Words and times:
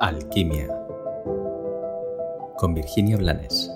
Alquimia 0.00 0.68
con 2.56 2.72
Virginia 2.72 3.16
Blanes. 3.16 3.68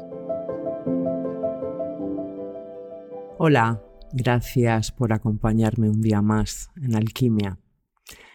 Hola, 3.39 3.83
gracias 4.13 4.93
por 4.93 5.13
acompañarme 5.13 5.91
un 5.91 6.01
día 6.01 6.23
más 6.23 6.71
en 6.77 6.95
Alquimia. 6.95 7.59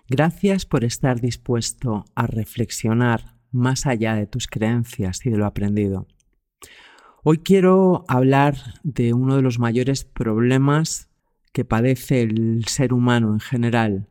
Gracias 0.09 0.65
por 0.65 0.83
estar 0.83 1.21
dispuesto 1.21 2.03
a 2.13 2.27
reflexionar 2.27 3.37
más 3.51 3.85
allá 3.85 4.15
de 4.15 4.27
tus 4.27 4.47
creencias 4.47 5.25
y 5.25 5.29
de 5.29 5.37
lo 5.37 5.45
aprendido. 5.45 6.07
Hoy 7.23 7.37
quiero 7.37 8.03
hablar 8.09 8.57
de 8.83 9.13
uno 9.13 9.37
de 9.37 9.41
los 9.41 9.59
mayores 9.59 10.03
problemas 10.03 11.09
que 11.53 11.63
padece 11.63 12.23
el 12.23 12.65
ser 12.65 12.91
humano 12.91 13.31
en 13.31 13.39
general. 13.39 14.09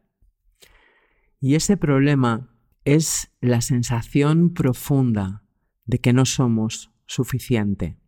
Y 1.40 1.56
ese 1.56 1.77
problema 1.77 2.55
es 2.87 3.32
la 3.41 3.61
sensación 3.61 4.55
profunda 4.55 5.43
de 5.85 5.99
que 5.99 6.13
no 6.13 6.25
somos 6.25 6.93
suficiente, 7.07 7.99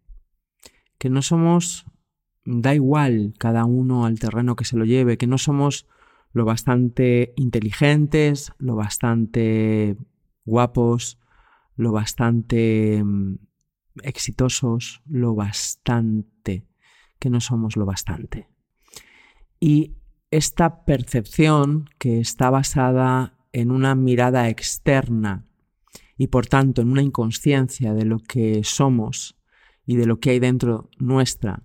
que 0.98 1.10
no 1.10 1.20
somos, 1.20 1.84
da 2.44 2.74
igual 2.74 3.34
cada 3.38 3.64
uno 3.64 4.06
al 4.06 4.20
terreno 4.20 4.54
que 4.56 4.64
se 4.64 4.76
lo 4.76 4.84
lleve, 4.84 5.18
que 5.18 5.26
no 5.26 5.36
somos 5.36 5.86
lo 6.32 6.44
bastante 6.44 7.34
inteligentes, 7.36 8.52
lo 8.58 8.76
bastante 8.76 9.96
guapos, 10.44 11.18
lo 11.74 11.90
bastante 11.90 13.02
mm, 13.04 13.36
exitosos, 14.02 15.02
lo 15.06 15.34
bastante, 15.34 16.68
que 17.18 17.30
no 17.30 17.40
somos 17.40 17.76
lo 17.76 17.84
bastante. 17.84 18.48
Y 19.58 19.96
esta 20.30 20.84
percepción 20.84 21.86
que 21.98 22.20
está 22.20 22.50
basada 22.50 23.37
en 23.60 23.72
una 23.72 23.94
mirada 23.94 24.48
externa 24.48 25.44
y 26.16 26.28
por 26.28 26.46
tanto 26.46 26.80
en 26.80 26.90
una 26.90 27.02
inconsciencia 27.02 27.92
de 27.92 28.04
lo 28.04 28.18
que 28.20 28.62
somos 28.62 29.36
y 29.84 29.96
de 29.96 30.06
lo 30.06 30.20
que 30.20 30.30
hay 30.30 30.38
dentro 30.38 30.90
nuestra, 30.98 31.62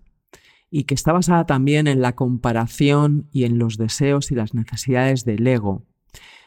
y 0.71 0.85
que 0.85 0.95
está 0.95 1.11
basada 1.11 1.45
también 1.45 1.87
en 1.87 2.01
la 2.01 2.15
comparación 2.15 3.27
y 3.31 3.43
en 3.43 3.59
los 3.59 3.77
deseos 3.77 4.31
y 4.31 4.35
las 4.35 4.53
necesidades 4.53 5.25
del 5.25 5.45
ego, 5.45 5.85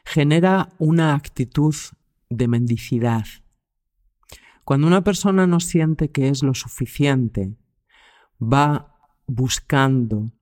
genera 0.05 0.71
una 0.79 1.15
actitud 1.15 1.75
de 2.31 2.49
mendicidad. 2.49 3.27
Cuando 4.65 4.87
una 4.87 5.05
persona 5.05 5.47
no 5.47 5.61
siente 5.61 6.11
que 6.11 6.29
es 6.29 6.43
lo 6.43 6.55
suficiente, 6.55 7.57
va 8.41 8.97
buscando, 9.27 10.33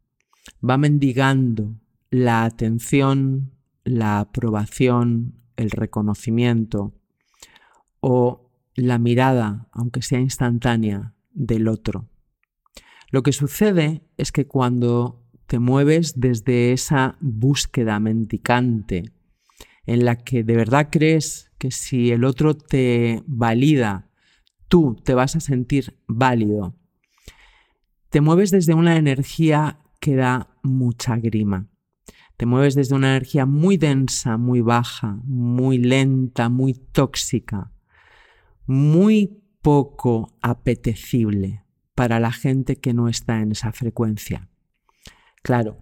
va 0.67 0.79
mendigando 0.79 1.75
la 2.11 2.45
atención, 2.45 3.54
la 3.85 4.21
aprobación, 4.21 5.35
el 5.57 5.71
reconocimiento 5.71 6.95
o 8.01 8.51
la 8.75 8.99
mirada, 8.99 9.69
aunque 9.73 10.03
sea 10.03 10.21
instantánea, 10.21 11.15
del 11.33 11.69
otro. 11.69 12.09
Lo 13.11 13.23
que 13.23 13.33
sucede 13.33 14.03
es 14.17 14.33
que 14.33 14.47
cuando 14.47 15.23
te 15.47 15.59
mueves 15.59 16.21
desde 16.21 16.73
esa 16.73 17.17
búsqueda 17.21 18.01
mendicante 18.01 19.13
en 19.87 20.05
la 20.05 20.17
que 20.17 20.43
de 20.43 20.57
verdad 20.57 20.89
crees 20.91 21.53
que 21.59 21.71
si 21.71 22.11
el 22.11 22.25
otro 22.25 22.55
te 22.57 23.23
valida, 23.27 24.11
tú 24.69 24.97
te 25.05 25.15
vas 25.15 25.37
a 25.37 25.41
sentir 25.41 25.98
válido, 26.07 26.75
te 28.11 28.21
mueves 28.21 28.51
desde 28.51 28.75
una 28.75 28.97
energía 28.97 29.81
que 30.01 30.17
da 30.17 30.57
mucha 30.63 31.17
grima. 31.17 31.69
Te 32.37 32.47
mueves 32.47 32.75
desde 32.75 32.95
una 32.95 33.11
energía 33.11 33.47
muy 33.47 33.77
densa, 33.77 34.37
muy 34.37 34.61
baja, 34.61 35.19
muy 35.25 35.79
lenta, 35.79 36.49
muy 36.49 36.75
tóxica, 36.75 37.73
muy 38.67 39.41
poco 39.63 40.35
apetecible 40.43 41.65
para 41.95 42.19
la 42.19 42.33
gente 42.33 42.77
que 42.77 42.93
no 42.93 43.09
está 43.09 43.41
en 43.41 43.53
esa 43.53 43.73
frecuencia. 43.73 44.48
Claro, 45.42 45.79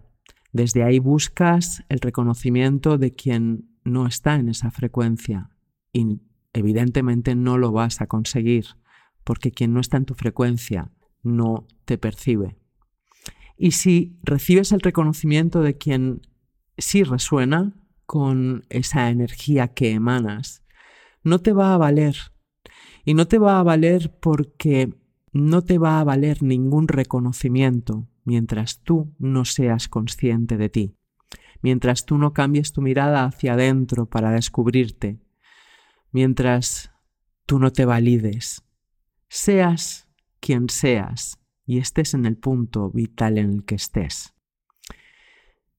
desde 0.53 0.82
ahí 0.82 0.99
buscas 0.99 1.84
el 1.88 2.00
reconocimiento 2.00 2.99
de 2.99 3.12
quien 3.12 3.71
no 3.84 4.06
está 4.06 4.34
en 4.37 4.49
esa 4.49 4.71
frecuencia 4.71 5.50
y 5.93 6.21
evidentemente 6.53 7.34
no 7.34 7.56
lo 7.59 7.72
vas 7.72 8.00
a 8.00 8.06
conseguir 8.06 8.66
porque 9.25 9.53
quien 9.53 9.72
no 9.72 9.81
está 9.81 9.97
en 9.97 10.05
tu 10.05 10.15
frecuencia 10.15 10.91
no 11.22 11.66
te 11.84 11.97
percibe. 11.97 12.56
Y 13.56 13.72
si 13.72 14.19
recibes 14.22 14.72
el 14.72 14.81
reconocimiento 14.81 15.62
de 15.62 15.78
quien 15.78 16.21
si 16.78 17.03
resuena 17.05 17.75
con 18.06 18.65
esa 18.69 19.10
energía 19.10 19.69
que 19.69 19.93
emanas, 19.93 20.62
no 21.22 21.41
te 21.41 21.53
va 21.53 21.75
a 21.75 21.78
valer. 21.78 22.16
Y 23.05 23.15
no 23.15 23.27
te 23.27 23.38
va 23.38 23.59
a 23.59 23.62
valer 23.62 24.15
porque 24.21 24.94
no 25.32 25.62
te 25.62 25.78
va 25.78 25.99
a 25.99 26.05
valer 26.05 26.43
ningún 26.43 26.88
reconocimiento 26.88 28.09
mientras 28.25 28.82
tú 28.82 29.15
no 29.19 29.44
seas 29.44 29.88
consciente 29.88 30.56
de 30.56 30.69
ti, 30.69 30.97
mientras 31.62 32.06
tú 32.06 32.19
no 32.19 32.32
cambies 32.32 32.72
tu 32.72 32.82
mirada 32.82 33.25
hacia 33.25 33.55
adentro 33.55 34.06
para 34.06 34.31
descubrirte, 34.31 35.21
mientras 36.12 36.93
tú 37.47 37.59
no 37.59 37.72
te 37.72 37.84
valides, 37.84 38.62
seas 39.28 40.09
quien 40.41 40.69
seas 40.69 41.38
y 41.65 41.78
estés 41.78 42.15
en 42.15 42.27
el 42.27 42.37
punto 42.37 42.91
vital 42.91 43.38
en 43.38 43.50
el 43.50 43.65
que 43.65 43.77
estés. 43.77 44.34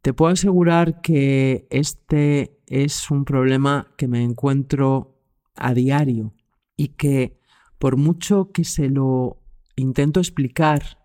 Te 0.03 0.14
puedo 0.14 0.34
asegurar 0.34 1.00
que 1.00 1.66
este 1.69 2.59
es 2.68 3.09
un 3.09 3.24
problema 3.24 3.88
que 3.96 4.09
me 4.09 4.22
encuentro 4.22 5.18
a 5.56 5.74
diario 5.74 6.34
y 6.75 6.90
que 6.90 7.40
por 7.80 7.96
mucho 7.96 8.52
que 8.52 8.66
se 8.66 8.90
lo 8.90 9.38
intento 9.78 10.19
explicar, 10.19 11.00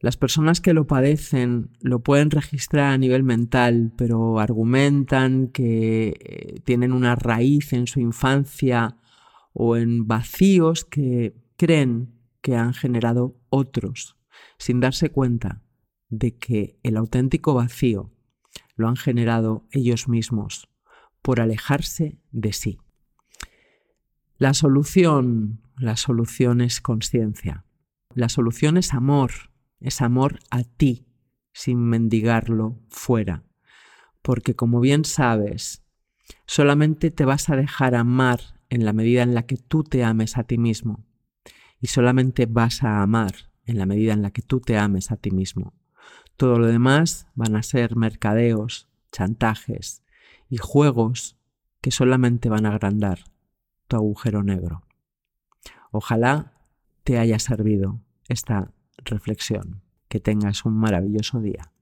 las 0.00 0.18
personas 0.18 0.60
que 0.60 0.74
lo 0.74 0.86
padecen 0.86 1.70
lo 1.80 2.00
pueden 2.00 2.30
registrar 2.30 2.92
a 2.92 2.98
nivel 2.98 3.22
mental, 3.22 3.90
pero 3.96 4.38
argumentan 4.38 5.48
que 5.48 6.08
eh, 6.08 6.60
tienen 6.64 6.92
una 6.92 7.16
raíz 7.16 7.72
en 7.72 7.86
su 7.86 8.00
infancia 8.00 8.98
o 9.54 9.78
en 9.78 10.06
vacíos 10.06 10.84
que 10.84 11.34
creen 11.56 12.12
que 12.42 12.54
han 12.54 12.74
generado 12.74 13.38
otros, 13.48 14.18
sin 14.58 14.78
darse 14.78 15.08
cuenta 15.08 15.62
de 16.08 16.36
que 16.36 16.78
el 16.82 16.96
auténtico 16.96 17.54
vacío 17.54 18.10
lo 18.76 18.88
han 18.88 18.96
generado 18.96 19.66
ellos 19.70 20.08
mismos 20.08 20.68
por 21.22 21.40
alejarse 21.40 22.18
de 22.30 22.52
sí. 22.52 22.78
La 24.38 24.54
solución, 24.54 25.60
la 25.76 25.96
solución 25.96 26.60
es 26.60 26.80
conciencia. 26.80 27.64
La 28.14 28.28
solución 28.28 28.76
es 28.76 28.94
amor, 28.94 29.32
es 29.80 30.00
amor 30.00 30.38
a 30.50 30.62
ti, 30.62 31.06
sin 31.52 31.80
mendigarlo 31.80 32.78
fuera. 32.88 33.44
Porque 34.22 34.54
como 34.54 34.80
bien 34.80 35.04
sabes, 35.04 35.82
solamente 36.46 37.10
te 37.10 37.24
vas 37.24 37.48
a 37.48 37.56
dejar 37.56 37.94
amar 37.94 38.40
en 38.70 38.84
la 38.84 38.92
medida 38.92 39.22
en 39.22 39.34
la 39.34 39.44
que 39.46 39.56
tú 39.56 39.82
te 39.82 40.04
ames 40.04 40.36
a 40.38 40.44
ti 40.44 40.58
mismo. 40.58 41.04
Y 41.80 41.88
solamente 41.88 42.46
vas 42.46 42.82
a 42.82 43.02
amar 43.02 43.34
en 43.64 43.78
la 43.78 43.86
medida 43.86 44.12
en 44.12 44.22
la 44.22 44.30
que 44.30 44.42
tú 44.42 44.60
te 44.60 44.78
ames 44.78 45.10
a 45.10 45.16
ti 45.16 45.30
mismo. 45.30 45.77
Todo 46.38 46.60
lo 46.60 46.68
demás 46.68 47.26
van 47.34 47.56
a 47.56 47.64
ser 47.64 47.96
mercadeos, 47.96 48.88
chantajes 49.10 50.04
y 50.48 50.58
juegos 50.58 51.36
que 51.80 51.90
solamente 51.90 52.48
van 52.48 52.64
a 52.64 52.70
agrandar 52.70 53.24
tu 53.88 53.96
agujero 53.96 54.44
negro. 54.44 54.84
Ojalá 55.90 56.52
te 57.02 57.18
haya 57.18 57.40
servido 57.40 58.00
esta 58.28 58.70
reflexión. 58.98 59.82
Que 60.08 60.20
tengas 60.20 60.64
un 60.64 60.74
maravilloso 60.74 61.40
día. 61.40 61.72